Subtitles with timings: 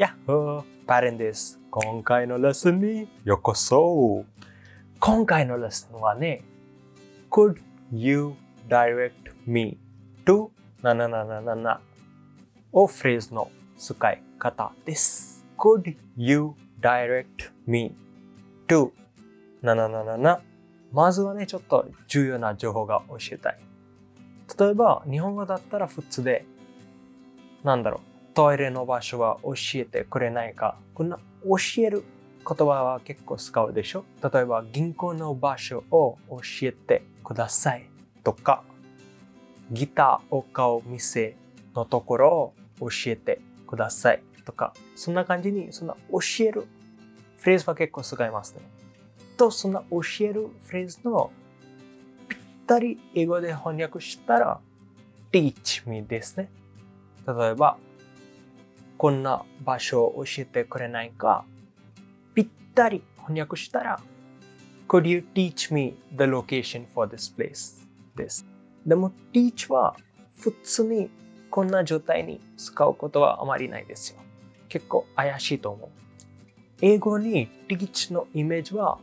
[0.00, 1.60] やっほーパレンです。
[1.70, 4.24] 今回のレッスンにようこそ
[4.98, 6.42] 今回のレッスンはね、
[7.30, 7.60] Could
[7.92, 8.32] you
[8.66, 9.12] direct
[9.44, 9.76] me
[10.24, 10.48] to
[10.80, 11.80] なななななな
[12.72, 15.44] をフレーズの使い方です。
[15.58, 17.26] Could you direct
[17.66, 17.94] me
[18.68, 18.92] to
[19.60, 20.40] ななななな
[20.92, 23.58] まずはね、ちょっと重要な情報が教えたい。
[24.58, 26.46] 例えば、日本語だったら普通で、
[27.62, 30.76] なんだろう、トイレの場所は教えてくれないか。
[30.94, 32.04] こんな教える
[32.46, 37.86] 言葉は結構使うでしょ例えば、銀行の場所を教えてください
[38.24, 38.62] とか、
[39.70, 41.36] ギターを買う店
[41.74, 46.66] のところを教えてくださいとか、そんな感じに、そんな教える
[47.36, 48.62] フレーズは結構使いますね。
[49.36, 51.30] と、そんな教えるフレーズの
[52.28, 54.60] ぴったり英語で翻訳したら
[55.32, 56.50] teach me ですね。
[57.26, 57.78] 例えば、
[59.00, 61.46] こんな場所を教えてくれないか、
[62.34, 63.98] ぴったり翻訳したら
[64.86, 67.88] Could you teach me the location for this place?
[68.14, 68.44] です。
[68.84, 69.96] でも teach は
[70.36, 71.08] 普通に
[71.48, 74.18] こんな状態に使うことはあまりないですよ。
[74.68, 75.88] 結構怪しいと思う。
[76.82, 78.98] 英語に teach のイメージは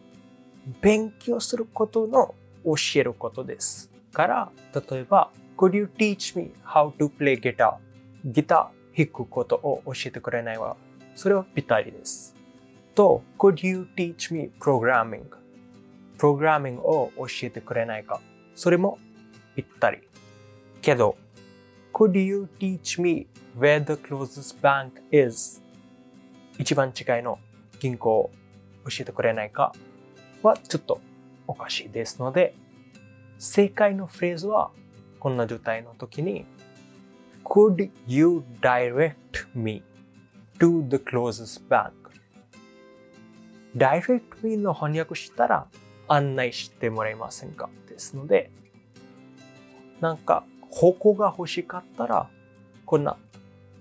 [0.80, 3.90] 勉強することの教えることです。
[4.14, 7.78] から、例えば、Could you teach me how to play guitar?
[8.24, 10.76] ギタ弾くことを教えてくれないわ。
[11.16, 12.36] それはぴったりです。
[12.96, 15.26] と、Could you teach me programming?
[16.18, 18.20] プログラミングを教えてくれないか。
[18.56, 18.98] それも
[19.56, 20.00] ぴったり。
[20.82, 21.16] けど、
[21.94, 25.62] Could you teach me where the closest bank is?
[26.58, 27.38] 一番近いの
[27.80, 28.32] 銀行を
[28.90, 29.74] 教えてくれないか
[30.42, 31.00] はちょっと
[31.46, 32.56] おかしいですので、
[33.38, 34.72] 正解のフレーズは
[35.20, 36.46] こんな状態の時に
[37.50, 39.82] Could you direct me
[40.60, 41.94] to the closest bank?
[43.76, 45.68] direct me の翻訳したら
[46.08, 48.52] 案内してもらえませんかですので、
[50.02, 52.30] なんか方向が欲しかったら
[52.86, 53.16] こんな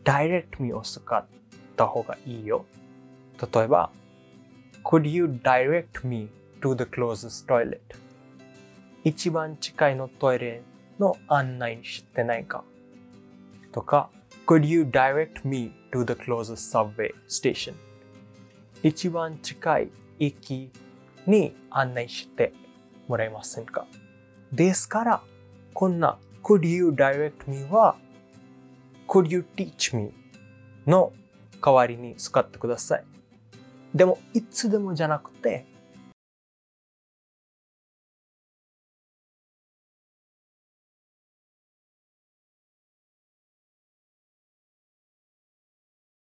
[0.04, 1.26] direct me を使っ
[1.76, 2.66] た方がいいよ。
[3.52, 3.90] 例えば、
[4.84, 6.28] Could you direct me
[6.60, 7.80] to the closest toilet?
[9.02, 10.62] 一番近いのトイレ
[11.00, 12.62] の案内してないか
[13.76, 14.08] とか、
[14.46, 17.74] Could you direct me to the closest subway station?
[18.82, 20.70] 一番近い駅
[21.26, 22.54] に案内して
[23.06, 23.86] もらえませんか
[24.50, 25.22] ですから、
[25.74, 27.96] こんな Could you direct me は
[29.06, 30.14] Could you teach me
[30.86, 31.12] の
[31.62, 33.04] 代わりに使ってください。
[33.94, 35.66] でも、いつでもじゃなくて、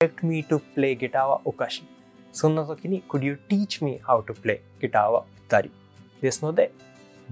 [0.02, 1.88] direct me to play guitar はおかしい。
[2.32, 5.72] そんな時に Could you teach me how to play guitar はぴったり。
[6.22, 6.72] ですので、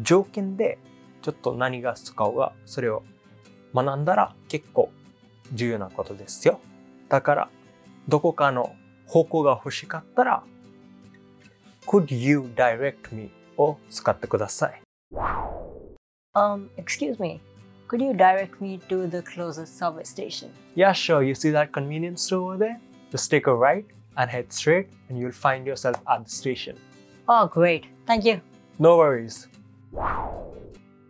[0.02, 0.78] 条件で
[1.22, 3.04] ちょっと何が使うか、それを
[3.74, 4.92] 学んだら結構
[5.54, 6.60] 重要なことですよ。
[7.08, 7.50] だから、
[8.10, 10.44] どこかの方向が欲しかったら、
[11.86, 14.82] Could you direct me を使ってください。
[16.36, 17.40] Um, excuse me.
[17.88, 20.52] Could you direct me to the closest subway station?
[20.76, 21.24] Yeah, sure.
[21.24, 22.82] You see that convenience store over there?
[23.12, 23.86] Just take a right
[24.18, 26.76] and head straight, and you'll find yourself at the station.
[27.30, 27.86] Oh, great.
[28.06, 28.42] Thank you.
[28.78, 29.48] No worries.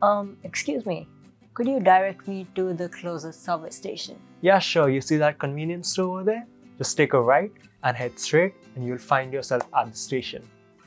[0.04, 1.08] Um, excuse me.
[1.56, 4.20] Could you direct me to the closest subway station?
[4.42, 4.88] Yeah, sure.
[4.88, 6.46] You see that convenience store over there?
[6.78, 7.52] Just take a right
[7.84, 10.44] and head straight, and you'll find yourself at the station.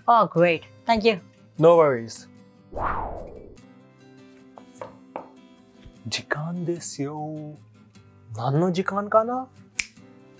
[0.06, 0.62] Oh, great.
[0.86, 1.20] Thank you.
[1.58, 2.28] No worries.
[6.06, 7.54] 時間ですよ。
[8.34, 9.48] 何の時間かな？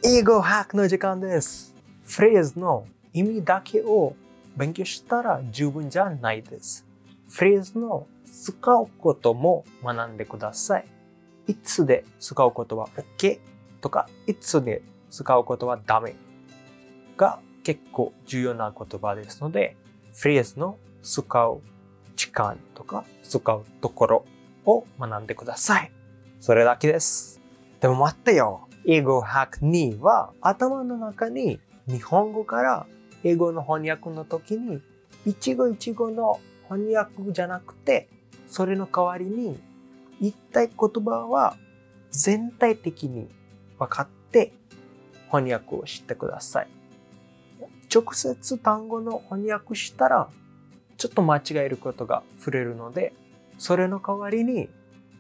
[0.03, 1.75] 英語ハックの時間です。
[2.07, 4.15] フレーズの意味だけを
[4.57, 6.89] 勉強したら十分じゃないです。
[7.29, 10.87] フレーズの使うことも学んでください。
[11.47, 12.89] いつで使うことは
[13.19, 13.39] OK
[13.83, 16.15] とか、いつで使うことはダメ
[17.19, 19.77] が結構重要な言葉ですので、
[20.15, 21.61] フレーズの使う
[22.17, 24.25] 時間とか使うところ
[24.67, 25.93] を学んでください。
[26.41, 27.41] それだけです。
[27.81, 28.69] でも待ってよ。
[28.87, 32.87] 英語ハック2は頭の中に日本語から
[33.25, 34.81] 英語の翻訳の時に
[35.27, 38.09] 一語一語の翻訳じゃなくて
[38.47, 39.61] それの代わりに
[40.21, 41.57] 言いたい言葉は
[42.11, 43.29] 全体的に
[43.79, 44.53] 分かって
[45.31, 46.69] 翻訳をしてください。
[47.93, 50.29] 直接単語の翻訳したら
[50.97, 53.13] ちょっと間違えることが触れるので
[53.61, 54.71] それの代わりに言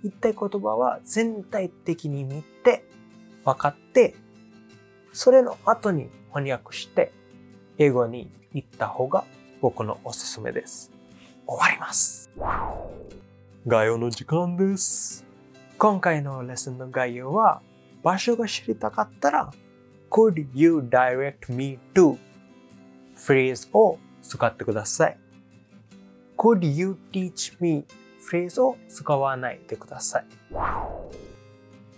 [0.06, 2.84] いたい言葉は全体的に見て
[3.44, 4.14] 分かって
[5.12, 7.12] それの後に翻訳して
[7.76, 9.24] 英語に行った方が
[9.60, 10.90] 僕のおすすめです。
[11.46, 12.30] 終わります。
[13.66, 15.26] 概要の時間です。
[15.76, 17.60] 今回のレッスンの概要は
[18.02, 19.50] 場所が知りたかったら
[20.08, 22.16] Could you direct me to
[23.14, 25.18] フレーズを使ってください。
[26.38, 27.84] Could you teach me
[28.20, 30.26] フレーズを使わないでください。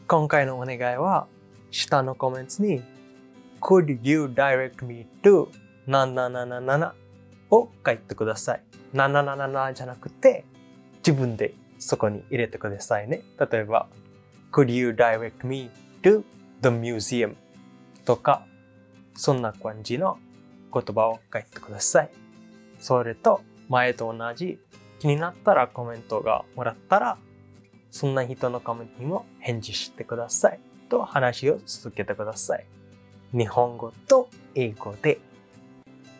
[0.06, 1.26] 今回のお願いは
[1.70, 2.82] 下のコメントに
[3.60, 5.48] Could you direct me to
[5.88, 6.92] 777
[7.50, 8.62] を書いてください。
[8.94, 10.44] 777じゃなくて
[10.98, 13.22] 自分でそこに入れてくださいね。
[13.38, 13.88] 例えば
[14.52, 15.70] Could you direct me
[16.02, 16.22] to
[16.62, 17.34] the museum
[18.04, 18.46] とか
[19.14, 20.18] そんな感じの
[20.72, 22.10] 言葉を書いてください。
[22.78, 24.58] それと前と同じ
[25.02, 27.18] 気になったらコメントがもらったら
[27.90, 32.64] そんな人のコメントにも返事してくださいと話を続けてください。
[33.36, 35.18] 日本語と英語で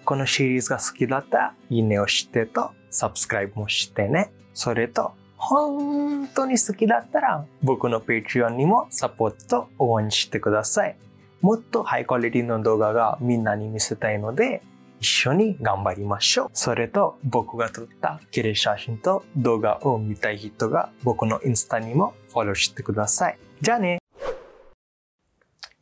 [0.05, 4.33] このシリーズが好きだったらいいねをしてとサブスクライブもしてね。
[4.53, 10.97] それと本当に好きだったら僕の Patreon にもサポート応援してください。
[11.41, 14.61] もっとハイクオリティの動画がみんなに見せたいので
[15.03, 16.51] 一緒に頑張りましょう。
[16.53, 23.39] それと僕が撮った綺麗写真と動画を見たい人が僕のインスタにもフォローしてください。
[23.61, 23.99] じゃあね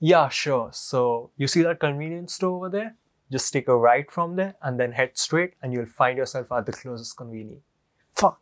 [0.00, 0.70] Yeah, sure.
[0.72, 2.94] So you see that convenience store over there?
[3.31, 6.64] Just take a right from there and then head straight and you'll find yourself at
[6.64, 7.61] the closest convenience.
[8.17, 8.38] Fuck.